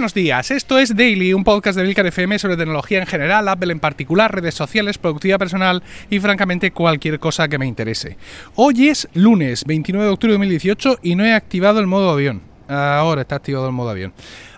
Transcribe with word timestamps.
Buenos 0.00 0.14
días, 0.14 0.50
esto 0.50 0.78
es 0.78 0.96
Daily, 0.96 1.34
un 1.34 1.44
podcast 1.44 1.76
de 1.76 1.84
Vilcar 1.84 2.06
FM 2.06 2.38
sobre 2.38 2.56
tecnología 2.56 3.00
en 3.00 3.06
general, 3.06 3.46
Apple 3.48 3.70
en 3.70 3.80
particular, 3.80 4.34
redes 4.34 4.54
sociales, 4.54 4.96
productividad 4.96 5.38
personal 5.38 5.82
y 6.08 6.18
francamente 6.20 6.70
cualquier 6.70 7.18
cosa 7.18 7.48
que 7.48 7.58
me 7.58 7.66
interese. 7.66 8.16
Hoy 8.54 8.88
es 8.88 9.06
lunes 9.12 9.66
29 9.66 10.06
de 10.06 10.10
octubre 10.10 10.32
de 10.32 10.38
2018 10.38 11.00
y 11.02 11.16
no 11.16 11.26
he 11.26 11.34
activado 11.34 11.80
el 11.80 11.86
modo 11.86 12.08
avión. 12.08 12.40
Ahora 12.66 13.20
está 13.20 13.36
activado 13.36 13.66
el 13.66 13.74
modo 13.74 13.90
avión. 13.90 14.14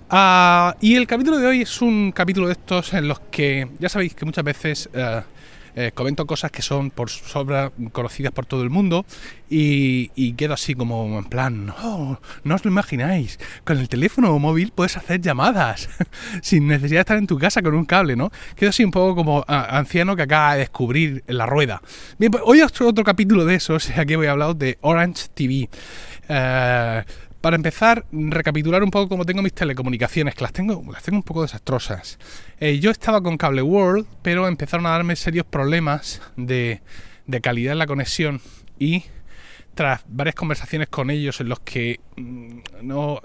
Ah, 0.09 0.77
y 0.81 0.95
el 0.95 1.09
capítulo 1.09 1.39
de 1.39 1.47
hoy 1.49 1.63
es 1.63 1.83
un 1.83 2.13
capítulo 2.13 2.47
de 2.47 2.53
estos 2.53 2.95
en 2.95 3.09
los 3.09 3.19
que 3.19 3.67
ya 3.81 3.89
sabéis 3.89 4.15
que 4.15 4.25
muchas 4.25 4.45
veces... 4.45 4.91
Eh, 4.95 5.23
eh, 5.75 5.93
comento 5.95 6.27
cosas 6.27 6.51
que 6.51 6.63
son 6.63 6.91
por 6.91 7.11
sobra 7.11 7.73
conocidas 7.93 8.33
por 8.33 8.47
todo 8.47 8.63
el 8.63 8.71
mundo 8.71 9.07
y, 9.49 10.33
quedo 10.33 10.55
así 10.55 10.75
como 10.75 11.19
en 11.19 11.25
plan, 11.25 11.67
no, 11.67 12.21
no 12.45 12.55
os 12.55 12.65
lo 12.65 12.71
imagináis, 12.71 13.39
con 13.65 13.79
el 13.79 13.89
teléfono 13.89 14.39
móvil 14.39 14.73
puedes 14.75 14.97
hacer 14.97 15.21
llamadas 15.21 15.89
sin 16.43 16.67
necesidad 16.67 16.99
de 16.99 17.01
estar 17.01 17.19
en 17.19 17.27
tu 17.27 17.39
casa 17.39 17.63
con 17.63 17.75
un 17.75 17.85
cable, 17.85 18.17
¿no? 18.17 18.31
Quedo 18.57 18.71
así 18.71 18.83
un 18.85 18.91
poco 18.91 19.15
como 19.15 19.45
anciano 19.47 20.17
que 20.17 20.23
acaba 20.23 20.55
de 20.55 20.61
descubrir 20.61 21.23
la 21.27 21.47
rueda. 21.47 21.83
Bien, 22.19 22.33
pues 22.33 22.43
hoy 22.47 22.63
otro, 22.63 22.89
otro 22.89 23.05
capítulo 23.05 23.45
de 23.45 23.57
eso, 23.57 23.75
o 23.77 23.81
sea, 23.81 24.03
aquí 24.03 24.15
voy 24.15 24.27
a 24.27 24.33
hablar 24.33 24.57
de 24.57 24.79
Orange 24.81 25.29
TV. 25.35 25.69
Eh, 26.29 27.05
para 27.43 27.57
empezar, 27.57 28.07
recapitular 28.13 28.83
un 28.85 28.91
poco 28.91 29.09
cómo 29.09 29.27
tengo 29.27 29.43
mis 29.43 29.53
telecomunicaciones, 29.53 30.37
que 30.37 30.43
las 30.43 30.53
tengo, 30.53 30.83
las 30.91 31.03
tengo 31.03 31.19
un 31.19 31.25
poco 31.25 31.43
desastrosas. 31.43 32.19
Eh, 32.61 32.79
yo 32.79 32.93
estaba 32.93 33.21
con 33.21 33.37
Cable 33.37 33.63
World, 33.63 34.07
pero 34.23 34.47
empezaron 34.47 34.87
a 34.87 34.91
darme 34.91 35.17
serios 35.17 35.45
problemas 35.45 36.23
de, 36.37 36.81
calidad 37.43 37.73
en 37.73 37.81
la 37.81 37.87
conexión 37.89 38.41
y 38.79 39.05
tras 39.75 40.03
varias 40.07 40.37
conversaciones 40.37 40.89
con 40.89 41.11
ellos 41.11 41.41
en 41.41 41.49
los 41.49 41.59
que 41.61 41.99
mm, 42.17 42.59
no 42.83 43.21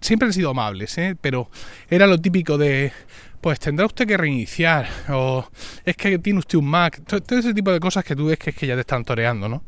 siempre 0.00 0.26
han 0.26 0.34
sido 0.34 0.50
amables, 0.50 0.98
¿eh? 0.98 1.16
pero 1.18 1.48
era 1.88 2.06
lo 2.06 2.20
típico 2.20 2.58
de 2.58 2.92
pues 3.40 3.60
tendrá 3.60 3.86
usted 3.86 4.06
que 4.06 4.16
reiniciar 4.16 4.88
o 5.10 5.48
es 5.84 5.96
que 5.96 6.18
tiene 6.18 6.38
usted 6.38 6.58
un 6.58 6.66
Mac, 6.66 7.00
todo, 7.06 7.38
ese 7.38 7.54
tipo 7.54 7.70
de 7.72 7.80
cosas 7.80 8.04
que 8.04 8.16
tú 8.16 8.26
ves 8.26 8.38
que 8.38 8.50
es 8.50 8.56
que 8.56 8.66
ya 8.66 8.74
te 8.74 8.80
están 8.80 9.04
toreando, 9.04 9.48
¿no? 9.48 9.64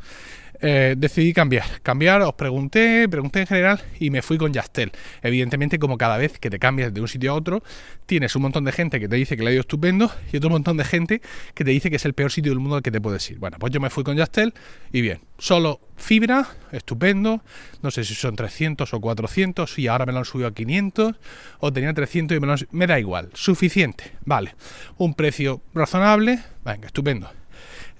Eh, 0.60 0.94
decidí 0.96 1.32
cambiar. 1.32 1.64
Cambiar, 1.82 2.22
os 2.22 2.34
pregunté, 2.34 3.08
pregunté 3.08 3.40
en 3.40 3.46
general 3.46 3.82
y 3.98 4.10
me 4.10 4.22
fui 4.22 4.38
con 4.38 4.52
Yastel. 4.52 4.92
Evidentemente, 5.22 5.78
como 5.78 5.98
cada 5.98 6.16
vez 6.16 6.38
que 6.38 6.50
te 6.50 6.58
cambias 6.58 6.92
de 6.94 7.00
un 7.00 7.08
sitio 7.08 7.32
a 7.32 7.34
otro, 7.34 7.62
tienes 8.06 8.34
un 8.36 8.42
montón 8.42 8.64
de 8.64 8.72
gente 8.72 9.00
que 9.00 9.08
te 9.08 9.16
dice 9.16 9.36
que 9.36 9.42
le 9.42 9.50
ha 9.50 9.52
ido 9.52 9.60
estupendo 9.60 10.10
y 10.32 10.36
otro 10.38 10.50
montón 10.50 10.76
de 10.76 10.84
gente 10.84 11.20
que 11.54 11.64
te 11.64 11.70
dice 11.70 11.90
que 11.90 11.96
es 11.96 12.04
el 12.04 12.14
peor 12.14 12.30
sitio 12.30 12.52
del 12.52 12.58
mundo 12.58 12.76
al 12.76 12.82
que 12.82 12.90
te 12.90 13.00
puedes 13.00 13.28
ir. 13.30 13.38
Bueno, 13.38 13.58
pues 13.58 13.72
yo 13.72 13.80
me 13.80 13.90
fui 13.90 14.04
con 14.04 14.16
Yastel 14.16 14.54
y 14.92 15.00
bien, 15.02 15.20
solo 15.38 15.80
fibra, 15.96 16.46
estupendo. 16.72 17.42
No 17.82 17.90
sé 17.90 18.04
si 18.04 18.14
son 18.14 18.36
300 18.36 18.92
o 18.92 19.00
400 19.00 19.78
y 19.78 19.88
ahora 19.88 20.06
me 20.06 20.12
lo 20.12 20.18
han 20.18 20.24
subido 20.24 20.48
a 20.48 20.54
500 20.54 21.16
o 21.60 21.72
tenía 21.72 21.92
300 21.92 22.36
y 22.36 22.40
me, 22.40 22.46
lo 22.46 22.54
han... 22.54 22.58
me 22.70 22.86
da 22.86 22.98
igual, 22.98 23.30
suficiente. 23.34 24.12
Vale, 24.24 24.54
un 24.96 25.14
precio 25.14 25.60
razonable, 25.74 26.40
venga, 26.64 26.86
estupendo. 26.86 27.30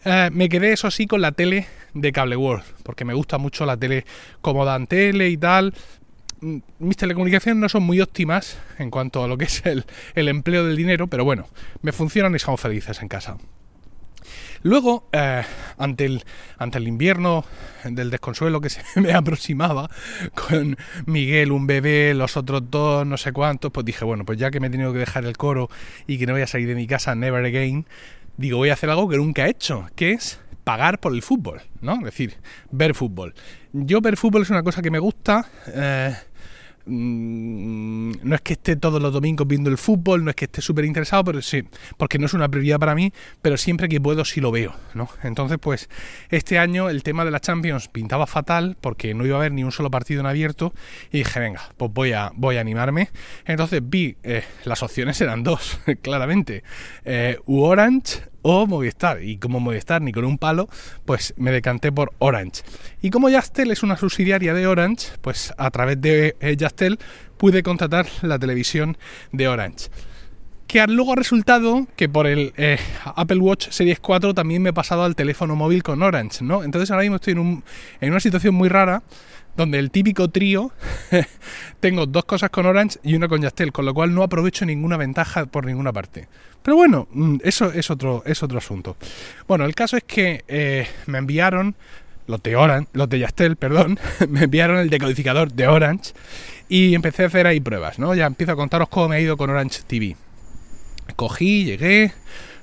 Eh, 0.05 0.31
me 0.33 0.49
quedé, 0.49 0.73
eso 0.73 0.91
sí, 0.91 1.07
con 1.07 1.21
la 1.21 1.33
tele 1.33 1.67
de 1.97 2.13
Cable 2.13 2.37
World, 2.37 2.65
porque 2.83 3.05
me 3.05 3.15
gusta 3.15 3.39
mucho 3.39 3.67
la 3.67 3.77
tele 3.77 4.05
cómoda 4.41 4.77
en 4.77 4.87
tele 4.87 5.29
y 5.29 5.37
tal. 5.37 5.75
Mm, 6.41 6.59
mis 6.81 6.97
telecomunicaciones 6.97 7.61
no 7.61 7.69
son 7.69 7.83
muy 7.83 8.01
óptimas 8.01 8.59
en 8.79 8.91
cuanto 8.91 9.25
a 9.25 9.29
lo 9.29 9.39
que 9.39 9.47
es 9.47 9.63
el, 9.65 9.85
empleo 10.15 10.65
del 10.65 10.77
dinero, 10.77 11.07
pero 11.07 11.25
bueno, 11.25 11.49
me 11.83 11.93
funcionan 11.93 12.35
y 12.35 12.39
somos 12.39 12.61
felices 12.61 13.01
en 13.01 13.09
casa. 13.09 13.39
Luego, 14.63 15.09
eh, 15.13 15.45
ante, 15.79 16.07
el, 16.07 16.25
ante 16.59 16.79
el 16.79 16.89
invierno 16.89 17.45
del 17.85 18.11
desconsuelo 18.11 18.61
que 18.61 18.69
se 18.69 18.83
me 19.01 19.13
aproximaba, 19.13 19.89
con 20.35 20.77
Miguel, 21.07 21.53
un 21.53 21.67
bebé, 21.67 22.13
los 22.15 22.37
otros 22.37 22.71
dos, 22.71 23.07
no 23.07 23.17
sé 23.17 23.33
cuántos, 23.33 23.71
pues 23.71 23.87
dije, 23.87 24.05
bueno, 24.05 24.25
pues 24.25 24.39
ya 24.39 24.51
que 24.51 24.61
me 24.61 24.67
he 24.67 24.71
tenido 24.71 24.93
que 24.93 24.99
dejar 24.99 25.25
el 25.25 25.37
coro 25.37 25.71
y 26.07 26.19
que 26.19 26.27
no 26.27 26.33
voy 26.33 26.43
a 26.43 26.47
salir 26.47 26.69
de 26.69 26.75
mi 26.75 26.87
casa 26.87 27.15
never 27.15 27.45
again, 27.45 27.87
digo, 28.37 28.59
voy 28.59 28.71
a 28.71 28.75
hacer 28.75 28.91
algo 28.91 29.09
que 29.09 29.17
nunca 29.17 29.47
he 29.47 29.51
hecho, 29.51 29.87
que 29.95 30.13
es 30.13 30.41
pagar 30.67 30.99
por 30.99 31.15
el 31.15 31.23
fútbol, 31.23 31.61
¿no? 31.81 31.95
Es 31.99 32.07
decir, 32.07 32.35
ver 32.73 32.93
fútbol. 32.97 33.35
Yo 33.73 34.01
ver 34.01 34.17
fútbol 34.17 34.43
es 34.43 34.51
una 34.51 34.65
cosa 34.65 34.83
que 34.83 34.91
me 34.91 34.99
gusta. 34.99 35.49
Eh, 35.69 36.13
Mm, 36.89 38.13
no 38.23 38.37
es 38.37 38.41
que 38.43 38.53
esté 38.53 38.77
todos 38.77 39.03
los 39.03 39.13
domingos 39.13 39.47
viendo 39.47 39.69
el 39.69 39.77
fútbol, 39.77 40.23
no 40.25 40.31
es 40.31 40.37
que 40.37 40.45
esté 40.45 40.61
súper 40.61 40.85
interesado, 40.85 41.25
pero 41.25 41.43
sí, 41.43 41.65
porque 41.97 42.19
no 42.19 42.27
es 42.27 42.35
una 42.35 42.49
prioridad 42.49 42.79
para 42.79 42.95
mí, 42.95 43.13
pero 43.43 43.57
siempre 43.57 43.89
que 43.89 44.01
puedo 44.01 44.25
sí 44.25 44.41
lo 44.41 44.53
veo, 44.53 44.73
¿no? 44.95 45.09
Entonces, 45.25 45.59
pues, 45.61 45.89
este 46.31 46.61
año 46.61 46.89
el 46.89 47.03
tema 47.03 47.25
de 47.25 47.33
la 47.33 47.41
Champions 47.41 47.89
pintaba 47.89 48.29
fatal 48.29 48.77
porque 48.81 49.15
no 49.15 49.27
iba 49.27 49.37
a 49.37 49.41
haber 49.41 49.53
ni 49.53 49.65
un 49.65 49.73
solo 49.73 49.91
partido 49.91 50.21
en 50.21 50.27
abierto 50.27 50.73
y 51.11 51.19
dije, 51.19 51.41
venga, 51.41 51.63
pues 51.77 51.93
voy 51.93 52.13
a, 52.13 52.31
voy 52.37 52.57
a 52.57 52.61
animarme. 52.61 53.11
Entonces 53.47 53.81
vi, 53.83 54.17
eh, 54.23 54.45
las 54.65 54.83
opciones 54.85 55.21
eran 55.21 55.43
dos, 55.43 55.81
claramente, 56.03 56.63
eh, 57.05 57.39
u 57.47 57.63
Orange 57.63 58.21
o 58.49 58.65
Movistar. 58.69 59.25
Y 59.25 59.39
como 59.39 59.59
Movistar 59.59 60.01
ni 60.01 60.13
con 60.13 60.25
un 60.25 60.39
palo, 60.39 60.69
pues 61.05 61.35
me 61.37 61.51
decanté 61.51 61.91
por 61.91 62.13
Orange. 62.19 62.63
Y 63.03 63.11
como 63.11 63.29
Yastel 63.29 63.73
es 63.73 63.83
una 63.83 63.97
subsidiaria 63.97 64.55
de 64.55 64.69
Orange, 64.69 65.09
pues 65.21 65.53
a 65.59 65.69
través 65.73 66.01
de 66.01 66.37
Yastel 66.57 66.99
pude 67.39 67.65
contratar 67.65 68.07
la 68.23 68.39
televisión 68.39 68.97
de 69.33 69.49
Orange 69.49 69.89
que 70.67 70.85
luego 70.89 71.13
ha 71.13 71.17
resultado 71.17 71.87
que 71.95 72.09
por 72.09 72.27
el 72.27 72.53
eh, 72.57 72.79
Apple 73.05 73.39
Watch 73.39 73.69
Series 73.71 74.01
4 74.01 74.35
también 74.35 74.63
me 74.63 74.71
he 74.71 74.73
pasado 74.73 75.05
al 75.05 75.15
teléfono 75.15 75.55
móvil 75.55 75.85
con 75.85 76.03
Orange, 76.03 76.43
¿no? 76.43 76.65
Entonces 76.65 76.91
ahora 76.91 77.03
mismo 77.03 77.17
estoy 77.17 77.35
en, 77.35 77.39
un, 77.39 77.65
en 78.01 78.11
una 78.11 78.19
situación 78.19 78.55
muy 78.55 78.69
rara 78.69 79.05
donde 79.57 79.79
el 79.79 79.91
típico 79.91 80.29
trío 80.29 80.73
tengo 81.81 82.07
dos 82.07 82.25
cosas 82.25 82.51
con 82.51 82.67
Orange 82.67 82.99
y 83.03 83.15
una 83.15 83.29
con 83.29 83.43
Yastel, 83.43 83.73
con 83.73 83.85
lo 83.85 83.95
cual 83.95 84.15
no 84.15 84.23
aprovecho 84.23 84.65
ninguna 84.65 84.97
ventaja 84.97 85.47
por 85.47 85.67
ninguna 85.67 85.93
parte. 85.93 86.29
Pero 86.63 86.77
bueno, 86.77 87.09
mm, 87.11 87.39
eso 87.43 87.73
es 87.73 87.91
otro, 87.91 88.23
es 88.27 88.43
otro 88.43 88.59
asunto. 88.59 88.97
Bueno, 89.47 89.65
el 89.65 89.75
caso 89.75 89.97
es 89.97 90.05
que 90.05 90.45
eh, 90.49 90.87
me 91.07 91.19
enviaron 91.19 91.75
los 92.27 92.43
de 92.43 92.57
Orange, 92.57 92.89
los 92.93 93.09
de 93.09 93.21
Yastel, 93.21 93.57
perdón, 93.57 93.99
me 94.29 94.45
enviaron 94.45 94.79
el 94.79 94.91
decodificador 94.91 95.53
de 95.53 95.69
Orange 95.69 96.13
y 96.69 96.95
empecé 96.95 97.25
a 97.25 97.27
hacer 97.27 97.47
ahí 97.47 97.61
pruebas, 97.61 97.99
¿no? 97.99 98.15
Ya 98.15 98.27
empiezo 98.27 98.53
a 98.53 98.57
contaros 98.57 98.89
cómo 98.89 99.09
me 99.09 99.17
ha 99.17 99.21
ido 99.21 99.37
con 99.37 99.51
Orange 99.51 99.83
TV. 99.87 100.17
Cogí, 101.15 101.65
llegué, 101.65 102.13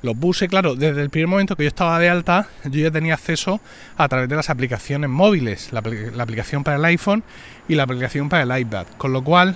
lo 0.04 0.14
puse, 0.14 0.50
claro, 0.50 0.76
desde 0.76 1.02
el 1.02 1.10
primer 1.10 1.30
momento 1.30 1.56
que 1.56 1.64
yo 1.64 1.70
estaba 1.70 1.98
de 1.98 2.10
alta, 2.10 2.48
yo 2.66 2.82
ya 2.82 2.92
tenía 2.92 3.14
acceso 3.14 3.62
a 3.96 4.08
través 4.10 4.28
de 4.28 4.36
las 4.36 4.50
aplicaciones 4.50 5.10
móviles, 5.10 5.72
la, 5.72 5.80
aplicación 5.80 6.64
para 6.64 6.76
el 6.76 6.86
iPhone 6.86 7.24
y 7.70 7.76
la 7.76 7.84
aplicación 7.84 8.28
para 8.28 8.44
el 8.44 8.62
iPad. 8.62 8.86
Con 8.98 9.14
lo 9.14 9.24
cual, 9.24 9.56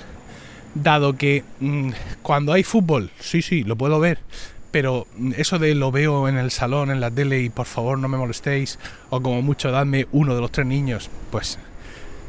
dado 0.74 1.18
que 1.18 1.44
mm, 1.60 1.90
cuando 2.22 2.54
hay 2.54 2.64
fútbol, 2.64 3.12
sí, 3.20 3.42
sí, 3.42 3.66
lo 3.66 3.76
puedo 3.76 4.00
ver, 4.00 4.20
pero 4.72 5.06
mm, 5.18 5.34
eso 5.36 5.60
de 5.60 5.76
lo 5.76 5.92
veo 5.92 6.30
en 6.30 6.38
el 6.38 6.50
salón, 6.50 6.92
en 6.92 7.02
la 7.02 7.12
tele 7.12 7.42
y 7.42 7.50
por 7.50 7.66
favor 7.66 8.00
no 8.00 8.08
me 8.08 8.18
molestéis, 8.18 8.80
o 9.10 9.22
como 9.22 9.42
mucho 9.42 9.70
dadme 9.70 10.08
uno 10.14 10.34
de 10.34 10.40
los 10.40 10.52
tres 10.54 10.66
niños, 10.66 11.10
pues 11.30 11.60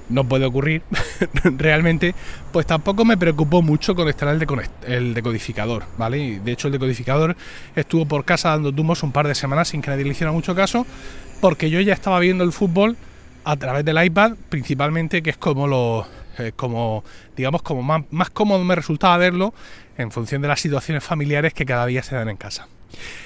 no 0.08 0.24
puede 0.24 0.46
ocurrir 0.46 0.82
realmente, 1.44 2.14
pues 2.52 2.66
tampoco 2.66 3.04
me 3.04 3.16
preocupó 3.16 3.62
mucho 3.62 3.94
conectar 3.94 4.28
el, 4.28 4.46
el 4.86 5.14
decodificador, 5.14 5.84
¿vale? 5.96 6.18
Y 6.18 6.38
de 6.38 6.52
hecho 6.52 6.68
el 6.68 6.72
decodificador 6.72 7.36
estuvo 7.76 8.06
por 8.06 8.24
casa 8.24 8.50
dando 8.50 8.72
tumos 8.72 9.02
un 9.02 9.12
par 9.12 9.28
de 9.28 9.34
semanas 9.34 9.68
sin 9.68 9.82
que 9.82 9.90
nadie 9.90 10.04
le 10.04 10.10
hiciera 10.10 10.32
mucho 10.32 10.54
caso, 10.54 10.86
porque 11.40 11.70
yo 11.70 11.80
ya 11.80 11.92
estaba 11.92 12.18
viendo 12.20 12.44
el 12.44 12.52
fútbol 12.52 12.96
a 13.44 13.56
través 13.56 13.84
del 13.84 14.02
iPad, 14.02 14.32
principalmente, 14.48 15.22
que 15.22 15.30
es 15.30 15.36
como 15.36 15.66
lo, 15.66 16.06
como 16.56 17.04
digamos, 17.36 17.62
como 17.62 17.82
más, 17.82 18.02
más 18.10 18.30
cómodo 18.30 18.64
me 18.64 18.74
resultaba 18.74 19.16
verlo 19.16 19.54
en 19.96 20.10
función 20.10 20.42
de 20.42 20.48
las 20.48 20.60
situaciones 20.60 21.04
familiares 21.04 21.54
que 21.54 21.64
cada 21.66 21.86
día 21.86 22.02
se 22.02 22.14
dan 22.14 22.28
en 22.28 22.36
casa. 22.36 22.68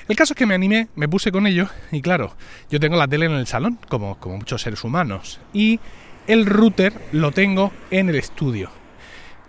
El 0.08 0.16
caso 0.16 0.32
es 0.32 0.38
que 0.38 0.46
me 0.46 0.54
animé, 0.54 0.88
me 0.96 1.08
puse 1.08 1.30
con 1.30 1.46
ello 1.46 1.68
y 1.92 2.02
claro, 2.02 2.34
yo 2.70 2.80
tengo 2.80 2.96
la 2.96 3.06
tele 3.06 3.26
en 3.26 3.32
el 3.32 3.46
salón, 3.46 3.78
como, 3.88 4.18
como 4.18 4.38
muchos 4.38 4.62
seres 4.62 4.82
humanos, 4.82 5.40
y 5.52 5.78
el 6.26 6.46
router 6.46 6.92
lo 7.12 7.32
tengo 7.32 7.72
en 7.90 8.08
el 8.08 8.16
estudio. 8.16 8.70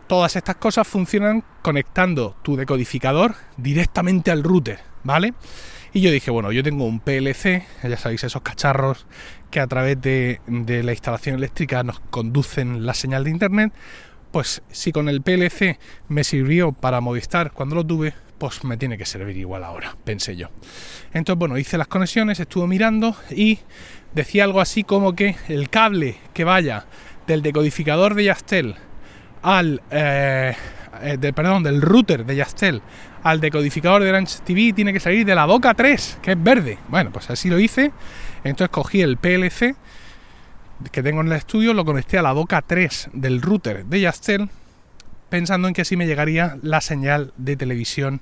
Todas 0.07 0.35
estas 0.35 0.57
cosas 0.57 0.87
funcionan 0.87 1.43
conectando 1.61 2.35
tu 2.43 2.55
decodificador 2.55 3.35
directamente 3.57 4.31
al 4.31 4.43
router, 4.43 4.79
¿vale? 5.03 5.33
Y 5.93 6.01
yo 6.01 6.11
dije, 6.11 6.31
bueno, 6.31 6.51
yo 6.51 6.63
tengo 6.63 6.85
un 6.85 6.99
PLC, 6.99 7.63
ya 7.83 7.97
sabéis, 7.97 8.23
esos 8.23 8.41
cacharros 8.41 9.05
que 9.51 9.59
a 9.59 9.67
través 9.67 10.01
de, 10.01 10.41
la 10.47 10.91
instalación 10.91 11.35
eléctrica 11.35 11.83
nos 11.83 11.99
conducen 11.99 12.85
la 12.85 12.95
señal 12.95 13.23
de 13.23 13.29
internet. 13.29 13.73
Pues 14.31 14.63
si 14.71 14.91
con 14.91 15.07
el 15.07 15.21
PLC 15.21 15.77
me 16.07 16.23
sirvió 16.23 16.71
para 16.71 16.99
Movistar 16.99 17.51
cuando 17.51 17.75
lo 17.75 17.85
tuve, 17.85 18.15
pues 18.39 18.63
me 18.63 18.77
tiene 18.77 18.97
que 18.97 19.05
servir 19.05 19.37
igual 19.37 19.63
ahora, 19.63 19.95
pensé 20.03 20.35
yo. 20.35 20.49
Entonces, 21.13 21.37
bueno, 21.37 21.59
hice 21.59 21.77
las 21.77 21.87
conexiones, 21.87 22.39
estuve 22.39 22.65
mirando 22.65 23.15
y 23.29 23.59
decía 24.15 24.43
algo 24.43 24.61
así 24.61 24.83
como 24.83 25.15
que 25.15 25.35
el 25.47 25.69
cable 25.69 26.17
que 26.33 26.43
vaya 26.43 26.85
del 27.27 27.41
decodificador 27.41 28.15
de 28.15 28.25
Yastel 28.25 28.75
al 29.41 29.81
eh, 29.91 30.55
eh, 31.01 31.33
perdón, 31.33 31.63
del 31.63 31.81
router 31.81 32.25
de 32.25 32.35
Yastel 32.35 32.81
al 33.23 33.39
decodificador 33.39 34.03
de 34.03 34.09
Orange 34.09 34.39
TV 34.43 34.73
tiene 34.73 34.93
que 34.93 34.99
salir 34.99 35.25
de 35.25 35.33
la 35.33 35.45
boca 35.45 35.73
3, 35.73 36.19
que 36.21 36.33
es 36.33 36.43
verde. 36.43 36.77
Bueno, 36.89 37.11
pues 37.11 37.29
así 37.29 37.49
lo 37.49 37.57
hice. 37.57 37.93
Entonces 38.43 38.69
cogí 38.69 39.01
el 39.01 39.17
PLC 39.17 39.75
que 40.91 41.01
tengo 41.01 41.21
en 41.21 41.27
el 41.27 41.33
estudio, 41.33 41.73
lo 41.73 41.85
conecté 41.85 42.17
a 42.17 42.21
la 42.21 42.33
boca 42.33 42.61
3 42.61 43.11
del 43.13 43.41
router 43.41 43.85
de 43.85 44.01
Yastel 44.01 44.49
pensando 45.29 45.67
en 45.67 45.73
que 45.73 45.81
así 45.81 45.95
me 45.95 46.05
llegaría 46.05 46.57
la 46.61 46.81
señal 46.81 47.33
de 47.37 47.55
televisión 47.55 48.21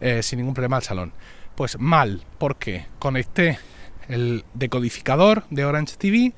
eh, 0.00 0.22
sin 0.22 0.38
ningún 0.38 0.54
problema 0.54 0.76
al 0.76 0.82
salón. 0.82 1.12
Pues 1.54 1.78
mal, 1.78 2.24
porque 2.38 2.86
conecté 2.98 3.58
el 4.12 4.44
decodificador 4.54 5.44
de 5.50 5.64
Orange 5.64 5.96
TV 5.96 6.32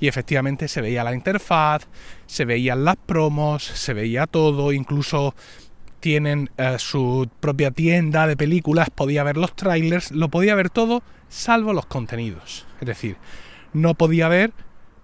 y 0.00 0.08
efectivamente 0.08 0.68
se 0.68 0.80
veía 0.80 1.04
la 1.04 1.14
interfaz, 1.14 1.86
se 2.26 2.44
veían 2.44 2.84
las 2.84 2.96
promos, 2.96 3.64
se 3.64 3.94
veía 3.94 4.26
todo, 4.26 4.72
incluso 4.72 5.34
tienen 6.00 6.50
eh, 6.56 6.76
su 6.78 7.28
propia 7.40 7.70
tienda 7.70 8.26
de 8.26 8.36
películas, 8.36 8.90
podía 8.90 9.24
ver 9.24 9.36
los 9.36 9.54
trailers, 9.56 10.12
lo 10.12 10.28
podía 10.28 10.54
ver 10.54 10.70
todo, 10.70 11.02
salvo 11.28 11.72
los 11.72 11.86
contenidos. 11.86 12.66
Es 12.80 12.86
decir, 12.86 13.16
no 13.72 13.94
podía 13.94 14.28
ver 14.28 14.52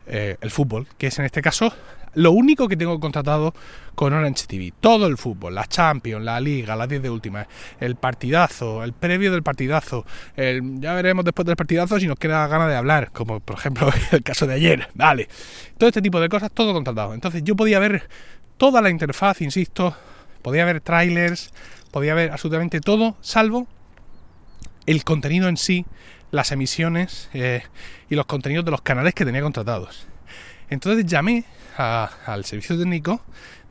eh, 0.06 0.37
el 0.41 0.50
fútbol, 0.50 0.87
que 0.99 1.09
es 1.09 1.19
en 1.19 1.25
este 1.25 1.43
caso 1.43 1.73
lo 2.15 2.33
único 2.33 2.69
que 2.69 2.77
tengo 2.77 2.99
contratado 3.01 3.55
con 3.95 4.13
Orange 4.13 4.47
TV. 4.47 4.73
Todo 4.81 5.07
el 5.07 5.17
fútbol, 5.17 5.55
la 5.55 5.67
Champions, 5.67 6.25
la 6.25 6.41
Liga, 6.41 6.77
las 6.77 6.89
10 6.89 7.03
de 7.03 7.11
última, 7.11 7.47
el 7.81 7.97
partidazo, 7.97 8.83
el 8.83 8.93
previo 8.93 9.33
del 9.33 9.43
partidazo. 9.43 10.05
ya 10.37 10.95
veremos 10.95 11.25
después 11.25 11.47
del 11.47 11.57
partidazo 11.57 11.99
si 11.99 12.07
nos 12.07 12.19
queda 12.19 12.47
ganas 12.49 12.69
de 12.69 12.77
hablar, 12.77 13.11
como 13.13 13.41
por 13.41 13.57
ejemplo 13.57 13.91
el 14.13 14.23
caso 14.23 14.47
de 14.47 14.55
ayer. 14.55 14.89
Vale, 14.95 15.29
todo 15.79 15.89
este 15.89 16.03
tipo 16.03 16.21
de 16.21 16.29
cosas, 16.29 16.51
todo 16.51 16.73
contratado. 16.73 17.15
Entonces 17.15 17.43
yo 17.45 17.57
podía 17.57 17.79
ver 17.79 18.09
toda 18.57 18.81
la 18.83 18.91
interfaz, 18.91 19.41
insisto, 19.41 19.97
podía 20.43 20.65
ver 20.65 20.81
trailers, 20.81 21.53
podía 21.91 22.15
ver 22.15 22.33
absolutamente 22.33 22.81
todo, 22.81 23.17
salvo 23.21 23.67
el 24.87 25.05
contenido 25.05 25.49
en 25.49 25.57
sí, 25.57 25.87
las 26.31 26.53
emisiones 26.53 27.31
eh, 27.33 27.63
y 28.11 28.15
los 28.17 28.27
contenidos 28.27 28.65
de 28.65 28.71
los 28.71 28.83
canales 28.83 29.15
que 29.15 29.25
tenía 29.25 29.43
contratados. 29.43 30.07
Entonces 30.71 31.07
llamé 31.07 31.45
al 31.77 32.45
servicio 32.45 32.79
técnico 32.79 33.21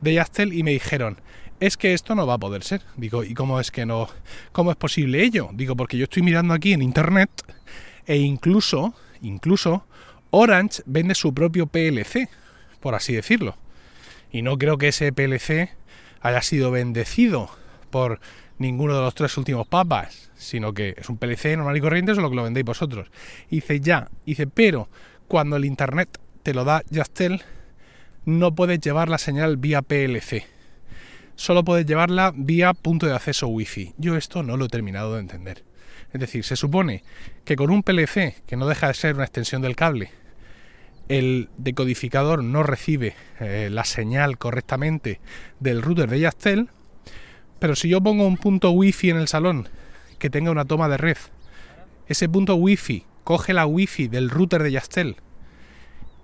de 0.00 0.14
Yastel 0.14 0.52
y 0.52 0.62
me 0.62 0.72
dijeron, 0.72 1.18
es 1.60 1.76
que 1.76 1.94
esto 1.94 2.14
no 2.14 2.26
va 2.26 2.34
a 2.34 2.38
poder 2.38 2.62
ser. 2.62 2.82
Digo, 2.96 3.24
¿y 3.24 3.34
cómo 3.34 3.60
es 3.60 3.70
que 3.70 3.86
no? 3.86 4.08
¿Cómo 4.52 4.70
es 4.70 4.76
posible 4.76 5.22
ello? 5.22 5.50
Digo, 5.52 5.76
porque 5.76 5.96
yo 5.96 6.04
estoy 6.04 6.22
mirando 6.22 6.54
aquí 6.54 6.72
en 6.72 6.82
internet 6.82 7.30
e 8.06 8.16
incluso, 8.16 8.94
incluso, 9.22 9.86
Orange 10.30 10.82
vende 10.86 11.14
su 11.14 11.32
propio 11.32 11.66
PLC, 11.66 12.28
por 12.80 12.94
así 12.94 13.14
decirlo. 13.14 13.56
Y 14.30 14.42
no 14.42 14.58
creo 14.58 14.78
que 14.78 14.88
ese 14.88 15.12
PLC 15.12 15.70
haya 16.20 16.42
sido 16.42 16.70
bendecido 16.70 17.50
por 17.90 18.20
ninguno 18.58 18.96
de 18.96 19.02
los 19.02 19.14
tres 19.14 19.36
últimos 19.36 19.66
papas, 19.66 20.30
sino 20.36 20.74
que 20.74 20.94
es 20.98 21.08
un 21.08 21.18
PLC 21.18 21.56
normal 21.56 21.76
y 21.76 21.80
corriente, 21.80 22.14
solo 22.14 22.30
que 22.30 22.36
lo 22.36 22.42
vendéis 22.42 22.66
vosotros. 22.66 23.08
dice, 23.48 23.80
ya, 23.80 24.10
dice, 24.26 24.46
pero 24.46 24.88
cuando 25.28 25.56
el 25.56 25.64
internet 25.64 26.18
te 26.44 26.52
lo 26.52 26.64
da 26.64 26.82
Yastel, 26.90 27.42
no 28.26 28.54
puedes 28.54 28.78
llevar 28.78 29.08
la 29.08 29.16
señal 29.16 29.56
vía 29.56 29.80
PLC. 29.80 30.44
Solo 31.36 31.64
puedes 31.64 31.86
llevarla 31.86 32.32
vía 32.36 32.74
punto 32.74 33.06
de 33.06 33.14
acceso 33.14 33.48
Wi-Fi. 33.48 33.94
Yo 33.96 34.16
esto 34.16 34.42
no 34.42 34.58
lo 34.58 34.66
he 34.66 34.68
terminado 34.68 35.14
de 35.14 35.20
entender. 35.20 35.64
Es 36.12 36.20
decir, 36.20 36.44
se 36.44 36.54
supone 36.54 37.02
que 37.46 37.56
con 37.56 37.70
un 37.70 37.82
PLC, 37.82 38.42
que 38.46 38.56
no 38.56 38.66
deja 38.66 38.88
de 38.88 38.94
ser 38.94 39.14
una 39.14 39.24
extensión 39.24 39.62
del 39.62 39.74
cable, 39.74 40.10
el 41.08 41.48
decodificador 41.56 42.44
no 42.44 42.62
recibe 42.62 43.14
eh, 43.40 43.70
la 43.72 43.84
señal 43.84 44.36
correctamente 44.36 45.20
del 45.60 45.80
router 45.80 46.10
de 46.10 46.20
Yastel, 46.20 46.68
pero 47.58 47.74
si 47.74 47.88
yo 47.88 48.02
pongo 48.02 48.26
un 48.26 48.36
punto 48.36 48.70
Wi-Fi 48.70 49.10
en 49.10 49.16
el 49.16 49.28
salón 49.28 49.68
que 50.18 50.28
tenga 50.28 50.50
una 50.50 50.66
toma 50.66 50.90
de 50.90 50.98
red, 50.98 51.16
ese 52.06 52.28
punto 52.28 52.54
Wi-Fi 52.54 53.06
coge 53.24 53.54
la 53.54 53.64
Wi-Fi 53.64 54.08
del 54.08 54.28
router 54.28 54.62
de 54.62 54.72
Yastel 54.72 55.16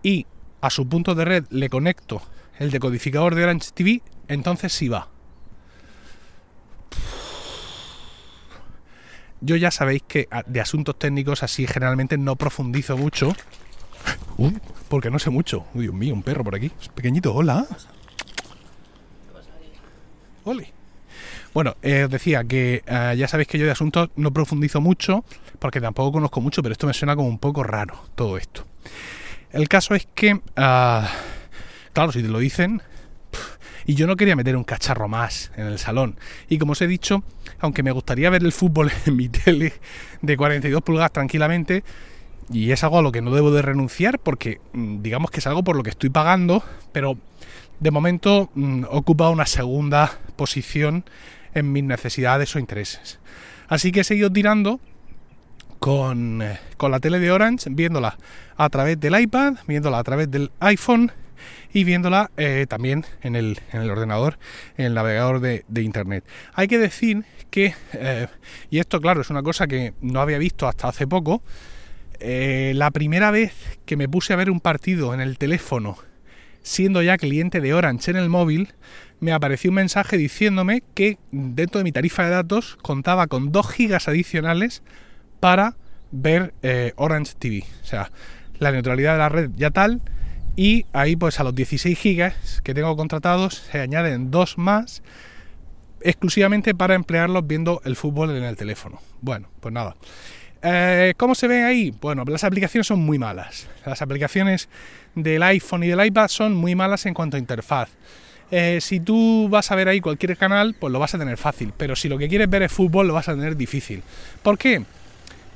y 0.02 0.26
a 0.60 0.70
su 0.70 0.88
punto 0.88 1.14
de 1.14 1.24
red 1.24 1.44
le 1.50 1.68
conecto 1.68 2.22
el 2.58 2.70
decodificador 2.70 3.34
de 3.34 3.44
Orange 3.44 3.70
TV, 3.74 4.02
entonces 4.28 4.72
sí 4.72 4.88
va. 4.88 5.08
Yo 9.40 9.56
ya 9.56 9.70
sabéis 9.70 10.02
que 10.06 10.28
de 10.46 10.60
asuntos 10.60 10.98
técnicos 10.98 11.42
así 11.42 11.66
generalmente 11.66 12.18
no 12.18 12.36
profundizo 12.36 12.96
mucho. 12.96 13.34
Uh, 14.38 14.50
porque 14.88 15.10
no 15.10 15.18
sé 15.18 15.28
mucho. 15.28 15.66
Dios 15.74 15.92
mío, 15.92 16.14
un 16.14 16.22
perro 16.22 16.42
por 16.42 16.54
aquí. 16.54 16.70
Es 16.80 16.88
pequeñito, 16.88 17.34
hola. 17.34 17.66
Ole. 20.44 20.72
Bueno, 21.52 21.76
eh, 21.82 22.04
os 22.04 22.10
decía 22.10 22.44
que 22.44 22.82
eh, 22.86 23.14
ya 23.18 23.28
sabéis 23.28 23.48
que 23.48 23.58
yo 23.58 23.66
de 23.66 23.72
asuntos 23.72 24.08
no 24.16 24.32
profundizo 24.32 24.80
mucho, 24.80 25.24
porque 25.58 25.80
tampoco 25.80 26.12
conozco 26.12 26.40
mucho, 26.40 26.62
pero 26.62 26.72
esto 26.72 26.86
me 26.86 26.94
suena 26.94 27.14
como 27.14 27.28
un 27.28 27.38
poco 27.38 27.62
raro, 27.62 28.02
todo 28.14 28.38
esto. 28.38 28.64
El 29.52 29.68
caso 29.68 29.94
es 29.94 30.06
que, 30.14 30.40
ah, 30.56 31.10
claro, 31.92 32.12
si 32.12 32.22
te 32.22 32.28
lo 32.28 32.38
dicen, 32.38 32.82
y 33.84 33.94
yo 33.94 34.06
no 34.06 34.16
quería 34.16 34.36
meter 34.36 34.56
un 34.56 34.62
cacharro 34.62 35.08
más 35.08 35.50
en 35.56 35.66
el 35.66 35.78
salón. 35.78 36.16
Y 36.48 36.58
como 36.58 36.72
os 36.72 36.82
he 36.82 36.86
dicho, 36.86 37.24
aunque 37.58 37.82
me 37.82 37.90
gustaría 37.90 38.30
ver 38.30 38.44
el 38.44 38.52
fútbol 38.52 38.92
en 39.06 39.16
mi 39.16 39.28
tele 39.28 39.72
de 40.22 40.36
42 40.36 40.82
pulgadas 40.82 41.12
tranquilamente, 41.12 41.82
y 42.52 42.70
es 42.70 42.84
algo 42.84 42.98
a 42.98 43.02
lo 43.02 43.12
que 43.12 43.22
no 43.22 43.32
debo 43.32 43.50
de 43.52 43.62
renunciar 43.62 44.18
porque 44.18 44.60
mm, 44.72 45.02
digamos 45.02 45.30
que 45.30 45.40
es 45.40 45.46
algo 45.46 45.64
por 45.64 45.76
lo 45.76 45.82
que 45.82 45.90
estoy 45.90 46.10
pagando, 46.10 46.64
pero 46.92 47.16
de 47.80 47.90
momento 47.90 48.50
mm, 48.54 48.84
ocupa 48.90 49.30
una 49.30 49.46
segunda 49.46 50.18
posición 50.36 51.04
en 51.54 51.72
mis 51.72 51.84
necesidades 51.84 52.54
o 52.54 52.58
intereses. 52.58 53.18
Así 53.68 53.92
que 53.92 54.00
he 54.00 54.04
seguido 54.04 54.30
tirando 54.30 54.80
con, 55.80 56.42
eh, 56.42 56.58
con 56.76 56.92
la 56.92 57.00
tele 57.00 57.18
de 57.18 57.32
Orange, 57.32 57.70
viéndola 57.70 58.16
a 58.56 58.68
través 58.68 59.00
del 59.00 59.18
iPad, 59.18 59.54
viéndola 59.66 59.98
a 59.98 60.04
través 60.04 60.30
del 60.30 60.52
iPhone 60.60 61.10
y 61.72 61.84
viéndola 61.84 62.30
eh, 62.36 62.66
también 62.68 63.06
en 63.22 63.34
el, 63.34 63.58
en 63.72 63.80
el, 63.80 63.90
ordenador, 63.90 64.38
en 64.76 64.84
el 64.84 64.94
navegador 64.94 65.40
de, 65.40 65.64
Internet. 65.76 66.24
Hay 66.52 66.68
que 66.68 66.78
decir 66.78 67.24
que, 67.50 67.74
eh, 67.94 68.28
y 68.70 68.78
esto 68.78 69.00
claro, 69.00 69.22
es 69.22 69.30
una 69.30 69.42
cosa 69.42 69.66
que 69.66 69.94
no 70.02 70.20
había 70.20 70.36
visto 70.36 70.68
hasta 70.68 70.88
hace 70.88 71.06
poco, 71.06 71.42
la 72.20 72.90
primera 72.90 73.30
vez 73.30 73.54
que 73.86 73.96
me 73.96 74.06
puse 74.06 74.34
a 74.34 74.36
ver 74.36 74.50
un 74.50 74.60
partido 74.60 75.14
en 75.14 75.22
el 75.22 75.38
teléfono, 75.38 75.96
siendo 76.60 77.00
ya 77.00 77.16
cliente 77.16 77.62
de 77.62 77.72
Orange 77.72 78.10
en 78.10 78.18
el 78.18 78.28
móvil, 78.28 78.74
me 79.20 79.32
apareció 79.32 79.70
un 79.70 79.76
mensaje 79.76 80.18
diciéndome 80.18 80.82
que 80.92 81.16
dentro 81.30 81.78
de 81.78 81.84
mi 81.84 81.92
tarifa 81.92 82.24
de 82.24 82.30
datos 82.30 82.76
contaba 82.82 83.26
con 83.26 83.52
2 83.52 83.70
gigas 83.70 84.06
adicionales 84.06 84.82
para 85.40 85.74
ver 86.12 86.54
eh, 86.62 86.92
Orange 86.96 87.34
TV. 87.38 87.64
O 87.82 87.86
sea, 87.86 88.10
la 88.58 88.72
neutralidad 88.72 89.12
de 89.12 89.18
la 89.18 89.28
red 89.28 89.50
ya 89.56 89.70
tal. 89.70 90.00
Y 90.56 90.84
ahí 90.92 91.16
pues 91.16 91.40
a 91.40 91.44
los 91.44 91.54
16 91.54 91.98
gigas 91.98 92.60
que 92.62 92.74
tengo 92.74 92.94
contratados 92.96 93.54
se 93.54 93.80
añaden 93.80 94.30
dos 94.30 94.58
más 94.58 95.02
exclusivamente 96.02 96.74
para 96.74 96.94
emplearlos 96.94 97.46
viendo 97.46 97.80
el 97.84 97.96
fútbol 97.96 98.36
en 98.36 98.42
el 98.42 98.56
teléfono. 98.56 99.00
Bueno, 99.20 99.48
pues 99.60 99.72
nada. 99.72 99.96
Eh, 100.62 101.14
¿Cómo 101.16 101.34
se 101.34 101.48
ve 101.48 101.62
ahí? 101.62 101.94
Bueno, 102.00 102.24
las 102.26 102.44
aplicaciones 102.44 102.86
son 102.86 103.00
muy 103.00 103.18
malas. 103.18 103.68
Las 103.86 104.02
aplicaciones 104.02 104.68
del 105.14 105.42
iPhone 105.42 105.84
y 105.84 105.88
del 105.88 106.04
iPad 106.04 106.28
son 106.28 106.54
muy 106.54 106.74
malas 106.74 107.06
en 107.06 107.14
cuanto 107.14 107.36
a 107.36 107.40
interfaz. 107.40 107.88
Eh, 108.50 108.78
si 108.80 109.00
tú 109.00 109.48
vas 109.48 109.70
a 109.70 109.76
ver 109.76 109.88
ahí 109.88 110.00
cualquier 110.00 110.36
canal, 110.36 110.74
pues 110.78 110.92
lo 110.92 110.98
vas 110.98 111.14
a 111.14 111.18
tener 111.18 111.38
fácil. 111.38 111.72
Pero 111.76 111.96
si 111.96 112.08
lo 112.08 112.18
que 112.18 112.28
quieres 112.28 112.50
ver 112.50 112.62
es 112.62 112.72
fútbol, 112.72 113.06
lo 113.06 113.14
vas 113.14 113.28
a 113.28 113.34
tener 113.34 113.56
difícil. 113.56 114.02
¿Por 114.42 114.58
qué? 114.58 114.82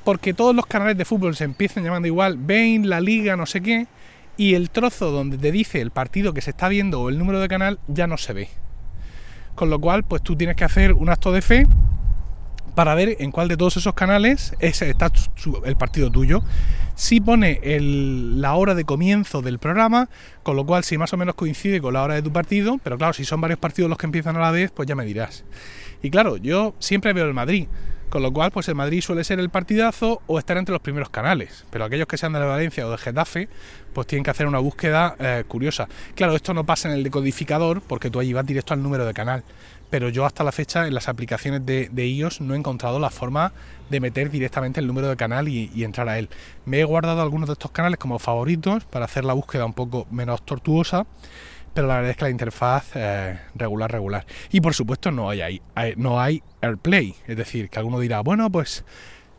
Porque 0.05 0.33
todos 0.33 0.55
los 0.55 0.67
canales 0.67 0.97
de 0.97 1.03
fútbol 1.03 1.35
se 1.35 1.43
empiezan 1.43 1.83
llamando 1.83 2.07
igual, 2.07 2.37
Bain, 2.37 2.87
la 2.87 3.01
liga, 3.01 3.35
no 3.35 3.45
sé 3.45 3.59
qué, 3.59 3.87
y 4.37 4.53
el 4.53 4.69
trozo 4.69 5.11
donde 5.11 5.37
te 5.37 5.51
dice 5.51 5.81
el 5.81 5.91
partido 5.91 6.33
que 6.33 6.41
se 6.41 6.51
está 6.51 6.69
viendo 6.69 7.01
o 7.01 7.09
el 7.09 7.17
número 7.17 7.39
de 7.39 7.47
canal 7.47 7.79
ya 7.87 8.05
no 8.05 8.17
se 8.17 8.31
ve. 8.31 8.49
Con 9.55 9.69
lo 9.69 9.79
cual, 9.79 10.03
pues 10.03 10.21
tú 10.21 10.35
tienes 10.35 10.55
que 10.55 10.63
hacer 10.63 10.93
un 10.93 11.09
acto 11.09 11.31
de 11.31 11.41
fe 11.41 11.67
para 12.75 12.93
ver 12.93 13.15
en 13.19 13.31
cuál 13.31 13.47
de 13.47 13.57
todos 13.57 13.77
esos 13.77 13.93
canales 13.93 14.53
está 14.59 15.11
el 15.63 15.75
partido 15.75 16.11
tuyo. 16.11 16.43
Si 16.93 17.19
pone 17.19 17.59
la 17.79 18.53
hora 18.55 18.75
de 18.75 18.83
comienzo 18.83 19.41
del 19.41 19.59
programa, 19.59 20.09
con 20.43 20.55
lo 20.55 20.65
cual 20.65 20.83
si 20.83 20.97
más 20.97 21.13
o 21.13 21.17
menos 21.17 21.35
coincide 21.35 21.81
con 21.81 21.93
la 21.93 22.03
hora 22.03 22.13
de 22.13 22.21
tu 22.21 22.31
partido, 22.31 22.79
pero 22.83 22.97
claro, 22.97 23.13
si 23.13 23.25
son 23.25 23.41
varios 23.41 23.59
partidos 23.59 23.89
los 23.89 23.97
que 23.97 24.05
empiezan 24.05 24.35
a 24.35 24.39
la 24.39 24.51
vez, 24.51 24.71
pues 24.71 24.87
ya 24.87 24.95
me 24.95 25.05
dirás. 25.05 25.45
Y 26.03 26.11
claro, 26.11 26.37
yo 26.37 26.75
siempre 26.79 27.13
veo 27.13 27.25
el 27.25 27.33
Madrid. 27.33 27.67
Con 28.15 28.23
lo 28.23 28.31
cual, 28.31 28.49
pues 28.49 28.69
el 28.69 28.75
Madrid 28.75 29.01
suele 29.01 29.25
ser 29.25 29.41
el 29.41 29.49
partidazo 29.49 30.21
o 30.25 30.39
estar 30.39 30.55
entre 30.55 30.71
los 30.71 30.81
primeros 30.81 31.09
canales. 31.09 31.65
Pero 31.69 31.83
aquellos 31.83 32.07
que 32.07 32.17
sean 32.17 32.31
de 32.31 32.39
Valencia 32.39 32.87
o 32.87 32.89
de 32.89 32.97
Getafe, 32.97 33.49
pues 33.91 34.07
tienen 34.07 34.23
que 34.23 34.31
hacer 34.31 34.47
una 34.47 34.59
búsqueda 34.59 35.17
eh, 35.19 35.43
curiosa. 35.45 35.89
Claro, 36.15 36.33
esto 36.33 36.53
no 36.53 36.65
pasa 36.65 36.87
en 36.87 36.93
el 36.93 37.03
decodificador 37.03 37.81
porque 37.81 38.09
tú 38.09 38.21
allí 38.21 38.31
vas 38.31 38.45
directo 38.45 38.73
al 38.73 38.81
número 38.81 39.05
de 39.05 39.13
canal. 39.13 39.43
Pero 39.89 40.07
yo 40.07 40.25
hasta 40.25 40.45
la 40.45 40.53
fecha 40.53 40.87
en 40.87 40.93
las 40.93 41.09
aplicaciones 41.09 41.65
de, 41.65 41.89
iOS 41.93 42.39
no 42.39 42.53
he 42.53 42.57
encontrado 42.57 42.99
la 42.99 43.09
forma 43.09 43.51
de 43.89 43.99
meter 43.99 44.31
directamente 44.31 44.79
el 44.79 44.87
número 44.87 45.09
de 45.09 45.17
canal 45.17 45.49
y, 45.49 45.69
y, 45.75 45.83
entrar 45.83 46.07
a 46.07 46.17
él. 46.17 46.29
Me 46.63 46.79
he 46.79 46.85
guardado 46.85 47.21
algunos 47.21 47.49
de 47.49 47.53
estos 47.53 47.71
canales 47.71 47.99
como 47.99 48.17
favoritos 48.17 48.85
para 48.85 49.03
hacer 49.03 49.25
la 49.25 49.33
búsqueda 49.33 49.65
un 49.65 49.73
poco 49.73 50.07
menos 50.09 50.41
tortuosa 50.45 51.05
pero 51.75 51.85
la 51.85 51.97
verdad 51.97 52.11
es 52.11 52.17
que 52.17 52.23
la 52.23 52.31
interfaz 52.31 52.91
eh, 52.95 53.37
regular, 53.53 53.91
regular. 53.91 54.25
Y 54.51 54.61
por 54.61 54.73
supuesto 54.73 55.11
no 55.11 55.29
hay, 55.29 55.61
no 55.97 56.19
hay 56.19 56.41
AirPlay, 56.61 57.13
es 57.27 57.37
decir, 57.37 57.69
que 57.69 57.77
alguno 57.77 57.99
dirá, 57.99 58.21
bueno, 58.21 58.49
pues 58.49 58.83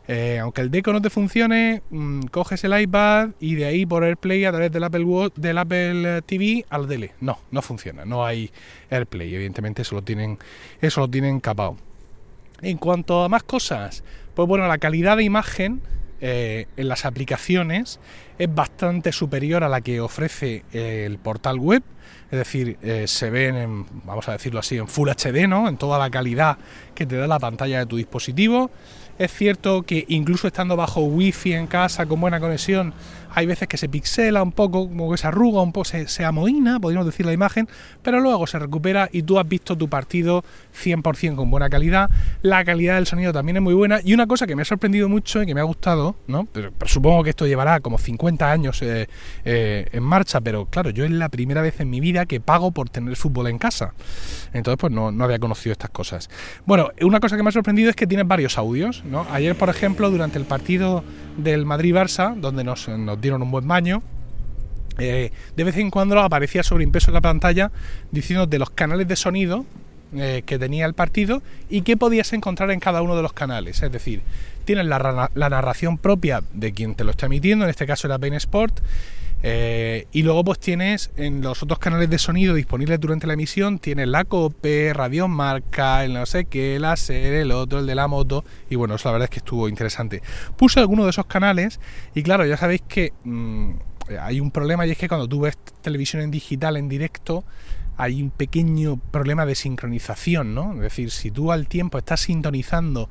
Eh, 0.09 0.39
aunque 0.39 0.61
el 0.61 0.71
deco 0.71 0.93
no 0.93 1.01
te 1.01 1.09
funcione, 1.09 1.81
mm, 1.89 2.27
coges 2.31 2.63
el 2.63 2.79
iPad 2.79 3.31
y 3.41 3.55
de 3.55 3.65
ahí 3.65 3.85
por 3.85 4.05
AirPlay 4.05 4.45
a 4.45 4.51
través 4.51 4.71
del 4.71 4.85
Apple, 4.85 5.05
del 5.35 5.57
Apple 5.57 6.21
TV 6.21 6.65
a 6.69 6.77
la 6.77 6.87
tele. 6.87 7.11
No, 7.19 7.39
no 7.51 7.61
funciona, 7.61 8.05
no 8.05 8.25
hay 8.25 8.49
AirPlay, 8.89 9.35
evidentemente 9.35 9.81
eso 9.81 9.95
lo 9.95 10.01
tienen, 10.03 10.37
eso 10.79 11.01
lo 11.01 11.09
tienen 11.09 11.41
capado. 11.41 11.75
En 12.61 12.77
cuanto 12.77 13.21
a 13.25 13.27
más 13.27 13.43
cosas, 13.43 14.05
pues 14.33 14.47
bueno, 14.47 14.65
la 14.65 14.77
calidad 14.77 15.17
de 15.17 15.23
imagen 15.25 15.81
eh, 16.21 16.67
en 16.77 16.87
las 16.87 17.05
aplicaciones 17.05 17.99
es 18.37 18.53
bastante 18.53 19.11
superior 19.11 19.63
a 19.63 19.69
la 19.69 19.81
que 19.81 19.99
ofrece 20.01 20.63
el 20.71 21.17
portal 21.17 21.59
web. 21.59 21.83
Es 22.31 22.39
decir, 22.39 22.77
eh, 22.81 23.05
se 23.07 23.29
ven, 23.29 23.55
en, 23.55 23.85
vamos 24.05 24.27
a 24.27 24.33
decirlo 24.33 24.59
así, 24.59 24.77
en 24.77 24.87
Full 24.87 25.09
HD, 25.09 25.47
¿no? 25.47 25.69
En 25.69 25.77
toda 25.77 25.97
la 25.97 26.09
calidad 26.09 26.57
que 26.93 27.05
te 27.05 27.15
da 27.15 27.27
la 27.27 27.39
pantalla 27.39 27.79
de 27.79 27.85
tu 27.85 27.97
dispositivo. 27.97 28.69
Es 29.17 29.33
cierto 29.33 29.83
que 29.83 30.05
incluso 30.09 30.47
estando 30.47 30.75
bajo 30.75 31.01
wifi 31.01 31.53
en 31.53 31.67
casa 31.67 32.05
con 32.05 32.19
buena 32.19 32.39
conexión, 32.39 32.93
hay 33.33 33.45
veces 33.45 33.67
que 33.67 33.77
se 33.77 33.89
pixela 33.89 34.43
un 34.43 34.51
poco, 34.51 34.87
como 34.87 35.11
que 35.11 35.17
se 35.17 35.27
arruga 35.27 35.61
un 35.61 35.71
poco, 35.71 35.85
se, 35.85 36.07
se 36.07 36.25
amoína, 36.25 36.79
podríamos 36.79 37.05
decir 37.05 37.25
la 37.25 37.33
imagen, 37.33 37.67
pero 38.01 38.19
luego 38.19 38.47
se 38.47 38.59
recupera 38.59 39.09
y 39.11 39.23
tú 39.23 39.39
has 39.39 39.47
visto 39.47 39.77
tu 39.77 39.89
partido 39.89 40.43
100% 40.83 41.35
con 41.35 41.49
buena 41.49 41.69
calidad. 41.69 42.09
La 42.41 42.63
calidad 42.63 42.95
del 42.95 43.07
sonido 43.07 43.33
también 43.33 43.57
es 43.57 43.63
muy 43.63 43.73
buena. 43.73 43.99
Y 44.03 44.13
una 44.13 44.27
cosa 44.27 44.47
que 44.47 44.55
me 44.55 44.61
ha 44.61 44.65
sorprendido 44.65 45.09
mucho 45.09 45.41
y 45.41 45.45
que 45.45 45.53
me 45.53 45.61
ha 45.61 45.63
gustado, 45.63 46.15
¿no? 46.27 46.47
Pero, 46.51 46.71
supongo 46.85 47.23
que 47.23 47.31
esto 47.31 47.45
llevará 47.45 47.79
como 47.79 47.97
50 47.97 48.51
años 48.51 48.81
eh, 48.81 49.07
eh, 49.45 49.87
en 49.91 50.03
marcha, 50.03 50.41
pero 50.41 50.65
claro, 50.65 50.89
yo 50.89 51.05
es 51.05 51.11
la 51.11 51.29
primera 51.29 51.61
vez 51.61 51.79
en 51.79 51.89
mi 51.89 51.99
vida 51.99 52.25
que 52.25 52.39
pago 52.39 52.71
por 52.71 52.89
tener 52.89 53.15
fútbol 53.15 53.47
en 53.47 53.57
casa. 53.57 53.93
Entonces, 54.53 54.79
pues 54.79 54.93
no, 54.93 55.11
no 55.11 55.23
había 55.23 55.39
conocido 55.39 55.73
estas 55.73 55.89
cosas. 55.89 56.29
Bueno, 56.65 56.89
una 57.01 57.19
cosa 57.19 57.37
que 57.37 57.43
me 57.43 57.49
ha 57.49 57.51
sorprendido 57.51 57.89
es 57.89 57.95
que 57.95 58.07
tienes 58.07 58.27
varios 58.27 58.57
audios, 58.57 59.03
¿no? 59.05 59.25
Ayer, 59.31 59.55
por 59.55 59.69
ejemplo, 59.69 60.09
durante 60.09 60.37
el 60.37 60.45
partido 60.45 61.03
del 61.37 61.65
Madrid-Barça, 61.65 62.35
donde 62.35 62.63
nos, 62.63 62.87
nos 62.87 63.16
dieron 63.19 63.41
un 63.41 63.51
buen 63.51 63.67
baño, 63.67 64.01
eh, 64.97 65.31
de 65.55 65.63
vez 65.63 65.77
en 65.77 65.91
cuando 65.91 66.19
aparecía 66.19 66.63
sobreimpreso 66.63 67.11
en 67.11 67.15
la 67.15 67.21
pantalla 67.21 67.71
diciendo 68.11 68.47
de 68.47 68.57
los 68.57 68.71
canales 68.71 69.07
de 69.07 69.15
sonido 69.15 69.65
eh, 70.15 70.41
que 70.45 70.57
tenía 70.57 70.85
el 70.85 70.93
partido 70.93 71.43
y 71.69 71.81
qué 71.81 71.97
podías 71.97 72.31
encontrar 72.33 72.71
en 72.71 72.79
cada 72.79 73.01
uno 73.01 73.15
de 73.15 73.21
los 73.21 73.33
canales. 73.33 73.83
Es 73.83 73.91
decir, 73.91 74.21
tienes 74.65 74.85
la, 74.85 75.29
narración 75.35 75.97
propia 75.97 76.41
de 76.53 76.71
quien 76.71 76.95
te 76.95 77.03
lo 77.03 77.11
está 77.11 77.25
emitiendo, 77.25 77.65
en 77.65 77.69
este 77.69 77.85
caso 77.85 78.07
era 78.07 78.17
Bain 78.17 78.33
Sport, 78.33 78.79
eh, 79.43 80.07
y 80.11 80.23
luego 80.23 80.43
pues 80.43 80.59
tienes 80.59 81.11
en 81.15 81.41
los 81.41 81.61
otros 81.61 81.79
canales 81.79 82.09
de 82.09 82.17
sonido 82.17 82.55
disponibles 82.55 82.99
durante 82.99 83.27
la 83.27 83.33
emisión, 83.33 83.79
tienes 83.79 84.07
la 84.07 84.23
COPE, 84.25 84.93
Radio 84.93 85.27
Marca, 85.27 86.03
el 86.03 86.13
no 86.13 86.25
sé 86.25 86.45
qué, 86.45 86.77
el 86.77 86.85
ASER, 86.85 87.33
el 87.33 87.51
otro, 87.51 87.79
el 87.79 87.85
de 87.85 87.95
la 87.95 88.07
moto, 88.07 88.43
y 88.69 88.75
bueno, 88.75 88.95
eso 88.95 89.09
la 89.09 89.13
verdad 89.13 89.25
es 89.25 89.29
que 89.29 89.39
estuvo 89.39 89.69
interesante. 89.69 90.21
Puse 90.55 90.79
alguno 90.79 91.03
de 91.03 91.11
esos 91.11 91.27
canales 91.27 91.79
y 92.15 92.23
claro, 92.23 92.45
ya 92.45 92.57
sabéis 92.57 92.81
que 92.87 93.13
mm, 93.23 93.71
hay 94.19 94.39
un 94.39 94.51
problema 94.51 94.87
y 94.87 94.91
es 94.91 94.97
que 94.97 95.07
cuando 95.07 95.27
tú 95.27 95.41
ves 95.41 95.57
televisión 95.81 96.23
en 96.23 96.31
digital 96.31 96.77
en 96.77 96.89
directo, 96.89 97.43
hay 97.97 98.21
un 98.21 98.29
pequeño 98.29 98.97
problema 99.11 99.45
de 99.45 99.55
sincronización, 99.55 100.55
¿no? 100.55 100.73
Es 100.75 100.79
decir, 100.81 101.11
si 101.11 101.31
tú 101.31 101.51
al 101.51 101.67
tiempo 101.67 101.97
estás 101.97 102.21
sintonizando 102.21 103.09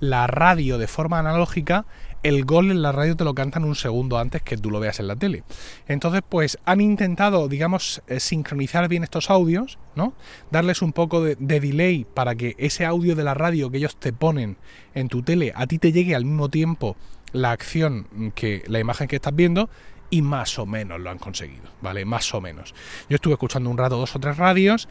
la 0.00 0.26
radio 0.28 0.78
de 0.78 0.86
forma 0.86 1.18
analógica, 1.18 1.84
el 2.22 2.44
gol 2.44 2.70
en 2.70 2.82
la 2.82 2.92
radio 2.92 3.16
te 3.16 3.24
lo 3.24 3.34
cantan 3.34 3.64
un 3.64 3.74
segundo 3.74 4.18
antes 4.18 4.42
que 4.42 4.56
tú 4.56 4.70
lo 4.70 4.80
veas 4.80 5.00
en 5.00 5.08
la 5.08 5.16
tele. 5.16 5.44
Entonces, 5.86 6.22
pues 6.28 6.58
han 6.64 6.80
intentado, 6.80 7.48
digamos, 7.48 8.02
eh, 8.06 8.20
sincronizar 8.20 8.88
bien 8.88 9.04
estos 9.04 9.30
audios, 9.30 9.78
¿no? 9.94 10.14
Darles 10.50 10.82
un 10.82 10.92
poco 10.92 11.22
de, 11.22 11.36
de, 11.36 11.60
delay 11.60 12.06
para 12.14 12.34
que 12.34 12.54
ese 12.58 12.84
audio 12.84 13.14
de 13.14 13.24
la 13.24 13.34
radio 13.34 13.70
que 13.70 13.78
ellos 13.78 13.96
te 13.96 14.12
ponen 14.12 14.56
en 14.94 15.08
tu 15.08 15.22
tele 15.22 15.52
a 15.54 15.66
ti 15.66 15.78
te 15.78 15.92
llegue 15.92 16.14
al 16.14 16.24
mismo 16.24 16.48
tiempo 16.48 16.96
la 17.32 17.52
acción 17.52 18.32
que 18.34 18.64
la 18.68 18.78
imagen 18.78 19.06
que 19.06 19.16
estás 19.16 19.34
viendo 19.34 19.68
y 20.10 20.22
más 20.22 20.58
o 20.58 20.66
menos 20.66 21.00
lo 21.00 21.10
han 21.10 21.18
conseguido, 21.18 21.64
¿vale? 21.80 22.04
Más 22.04 22.32
o 22.34 22.40
menos. 22.40 22.74
Yo 23.08 23.16
estuve 23.16 23.34
escuchando 23.34 23.70
un 23.70 23.78
rato 23.78 23.96
dos 23.96 24.14
o 24.16 24.18
tres 24.18 24.36
radios 24.36 24.88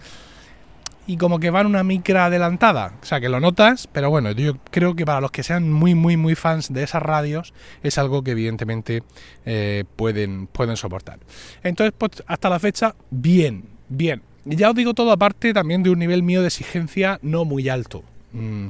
y 1.08 1.16
como 1.16 1.40
que 1.40 1.50
van 1.50 1.66
una 1.66 1.84
micra 1.84 2.26
adelantada, 2.26 2.94
o 3.02 3.06
sea 3.06 3.22
que 3.22 3.30
lo 3.30 3.40
notas, 3.40 3.88
pero 3.88 4.10
bueno, 4.10 4.32
yo 4.32 4.58
creo 4.72 4.96
que 4.96 5.06
para 5.06 5.22
los 5.22 5.32
que 5.32 5.42
sean 5.42 5.72
muy, 5.72 5.96
muy, 5.96 6.18
muy 6.18 6.36
fans 6.36 6.72
de 6.72 6.84
esas 6.84 7.02
radios 7.02 7.54
es 7.82 7.98
algo 7.98 8.24
que 8.24 8.32
evidentemente 8.32 9.04
eh, 9.46 9.86
pueden, 9.96 10.48
pueden 10.48 10.76
soportar. 10.76 11.20
Entonces, 11.64 11.94
pues, 11.98 12.24
hasta 12.28 12.50
la 12.50 12.60
fecha, 12.60 12.94
bien, 13.10 13.64
bien. 13.88 14.22
Ya 14.44 14.70
os 14.70 14.76
digo 14.76 14.94
todo 14.94 15.12
aparte 15.12 15.54
también 15.54 15.82
de 15.82 15.90
un 15.90 16.00
nivel 16.00 16.24
mío 16.24 16.42
de 16.42 16.48
exigencia 16.48 17.20
no 17.22 17.46
muy 17.46 17.70
alto. 17.70 18.04
Mm, 18.34 18.68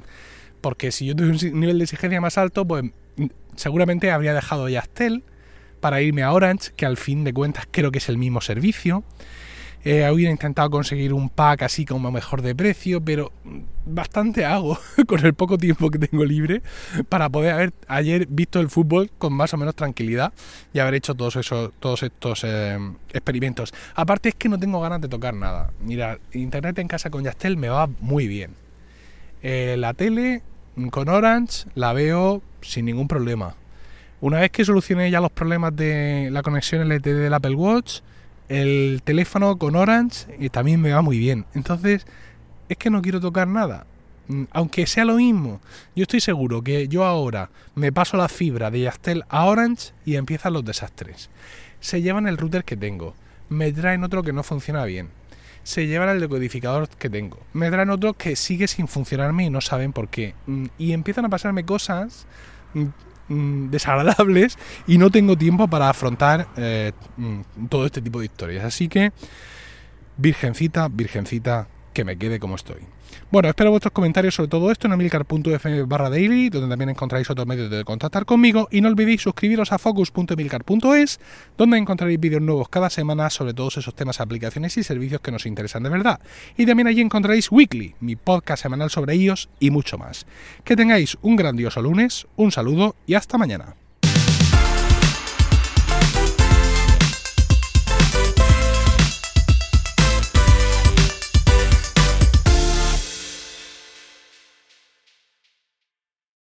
porque 0.62 0.92
si 0.92 1.08
yo 1.08 1.16
tuviera 1.16 1.38
un 1.54 1.60
nivel 1.60 1.80
de 1.80 1.84
exigencia 1.86 2.22
más 2.22 2.38
alto, 2.38 2.66
pues 2.66 2.84
mm, 3.16 3.25
seguramente 3.56 4.12
habría 4.12 4.36
dejado 4.36 4.70
Yastel 4.70 5.24
para 5.79 6.01
irme 6.01 6.24
a 6.24 6.31
Orange, 6.31 6.72
que 6.75 6.86
al 6.86 6.98
fin 6.98 7.24
de 7.24 7.34
cuentas 7.34 7.67
creo 7.69 7.91
que 7.91 8.00
es 8.00 8.10
el 8.10 8.17
mismo 8.17 8.41
servicio. 8.41 9.03
Eh, 9.89 10.12
intentado 10.17 10.69
conseguir 10.69 11.13
un 11.13 11.29
pack 11.29 11.62
así 11.62 11.86
como 11.86 12.12
mejor 12.12 12.41
de 12.41 12.53
precio, 12.53 13.00
pero 13.00 13.31
bastante 13.86 14.43
hago 14.43 14.77
con 15.07 15.25
el 15.25 15.34
poco 15.34 15.57
tiempo 15.57 15.89
que 15.89 15.98
tengo 15.98 16.25
libre 16.25 16.62
para 17.07 17.29
poder 17.29 17.53
haber 17.53 17.74
ayer 17.88 18.27
visto 18.27 18.60
el 18.60 18.69
fútbol 18.69 19.10
con 19.17 19.31
más 19.31 19.53
o 19.53 19.57
menos 19.57 19.75
tranquilidad 19.75 20.34
y 20.74 20.79
haber 20.79 20.96
hecho 20.96 21.15
todos 21.15 21.38
esos 21.38 21.72
todos 21.79 22.03
estos 22.03 22.43
eh, 22.43 22.77
experimentos. 23.13 23.74
Aparte 23.96 24.27
es 24.29 24.36
que 24.36 24.50
no 24.50 24.60
tengo 24.60 24.81
ganas 24.81 25.00
de 25.00 25.07
tocar 25.07 25.34
nada. 25.34 25.72
Mira, 25.79 26.19
internet 26.34 26.77
en 26.79 26.89
casa 26.89 27.10
con 27.10 27.24
Yastel 27.24 27.55
me 27.55 27.69
va 27.69 27.88
muy 28.01 28.27
bien. 28.27 28.55
Eh, 29.41 29.75
la 29.77 29.93
tele 29.93 30.41
con 30.91 31.07
Orange 31.07 31.69
la 31.75 31.93
veo 31.93 32.41
sin 32.62 32.86
ningún 32.86 33.07
problema. 33.07 33.55
Una 34.20 34.40
vez 34.40 34.52
que 34.52 34.66
solucioné 34.66 35.12
ya 35.12 35.22
los 35.22 35.32
problemas 35.32 35.76
de 35.76 36.30
la 36.32 36.42
conexión 36.42 36.88
LTE 36.90 37.14
del 37.14 37.34
Apple 37.34 37.54
Watch, 37.54 38.00
el 38.50 39.02
teléfono 39.04 39.58
con 39.58 39.76
Orange 39.76 40.50
también 40.50 40.82
me 40.82 40.92
va 40.92 41.04
muy 41.04 41.20
bien. 41.20 41.46
Entonces, 41.54 42.06
es 42.68 42.78
que 42.78 42.90
no 42.90 43.02
quiero 43.02 43.20
tocar 43.20 43.48
nada. 43.48 43.86
Mm, 44.28 44.46
aunque 44.52 44.88
sea 44.88 45.06
lo 45.06 45.16
mismo, 45.16 45.62
yo 45.96 46.04
estoy 46.04 46.20
seguro 46.20 46.64
que 46.64 46.88
yo 46.88 47.06
ahora 47.06 47.50
me 47.76 47.92
paso 47.92 48.18
la 48.18 48.28
fibra 48.28 48.72
de 48.72 48.82
Yastel 48.82 49.24
a 49.30 49.46
Orange 49.46 49.92
y 50.04 50.16
empiezan 50.16 50.54
los 50.54 50.66
desastres. 50.66 51.30
Se 51.80 52.02
llevan 52.02 52.28
el 52.28 52.38
router 52.38 52.64
que 52.64 52.76
tengo, 52.76 53.14
me 53.50 53.72
traen 53.72 54.04
otro 54.04 54.24
que 54.24 54.34
no 54.34 54.44
funciona 54.44 54.84
bien, 54.86 55.10
se 55.64 55.86
llevan 55.88 56.10
el 56.10 56.20
decodificador 56.20 56.90
que 56.90 57.10
tengo, 57.10 57.40
me 57.54 57.70
traen 57.70 57.92
otro 57.92 58.16
que 58.16 58.36
sigue 58.36 58.68
sin 58.68 58.88
funcionarme 58.88 59.46
y 59.46 59.50
no 59.50 59.62
saben 59.62 59.94
por 59.94 60.10
qué. 60.10 60.34
Mm, 60.48 60.66
y 60.78 60.94
empiezan 60.94 61.26
a 61.26 61.30
pasarme 61.30 61.66
cosas 61.66 62.26
mm, 63.29 63.69
desagradables 63.69 64.57
y 64.88 64.98
no 64.98 65.10
tengo 65.10 65.38
tiempo 65.38 65.67
para 65.67 65.89
afrontar 65.89 66.48
eh, 66.57 66.91
mm, 67.17 67.67
todo 67.69 67.86
este 67.86 68.01
tipo 68.01 68.19
de 68.19 68.25
historias. 68.25 68.65
Así 68.65 68.88
que, 68.88 69.12
virgencita, 70.17 70.88
virgencita, 70.88 71.67
que 71.98 72.06
me 72.06 72.16
quede 72.16 72.39
como 72.39 72.54
estoy. 72.54 72.82
Bueno, 73.32 73.50
espero 73.50 73.72
vuestros 73.72 73.92
comentarios 73.92 74.36
sobre 74.36 74.50
todo 74.50 74.70
esto 74.70 74.86
en 74.86 74.94
emilcar.fm 74.94 75.82
barra 75.86 76.12
daily, 76.12 76.51
donde 76.51 76.70
también 76.70 76.92
encontraréis 76.92 77.27
otros 77.32 77.48
medios 77.48 77.72
de 77.72 77.84
contactar 77.84 78.24
conmigo. 78.24 78.68
Y 78.70 78.82
no 78.82 78.88
olvidéis 78.88 79.24
suscribiros 79.24 79.72
a 79.72 79.80
focus.emilcar.es, 79.80 81.20
donde 81.58 81.77
encontraréis 81.80 82.20
vídeos 82.20 82.44
nuevos 82.44 82.70
cada 82.70 82.92
semana 82.92 83.32
sobre 83.32 83.56
todos 83.56 83.77
esos 83.77 83.96
temas, 83.96 84.22
aplicaciones 84.22 84.77
y 84.77 84.84
servicios 84.84 85.22
que 85.22 85.32
nos 85.32 85.48
interesan 85.48 85.82
de 85.82 85.89
verdad. 85.89 86.20
Y 86.56 86.68
también 86.68 86.86
allí 86.86 87.01
encontraréis 87.01 87.51
Weekly, 87.51 87.96
mi 88.00 88.16
podcast 88.16 88.62
semanal 88.62 88.92
sobre 88.92 89.16
iOS 89.16 89.50
y 89.60 89.72
mucho 89.72 89.98
más. 89.98 90.27
Que 90.63 90.75
tengáis 90.75 91.18
un 91.24 91.36
grandioso 91.36 91.82
lunes, 91.82 92.27
un 92.36 92.51
saludo 92.51 92.96
y 93.08 93.16
hasta 93.16 93.39
mañana. 93.39 93.74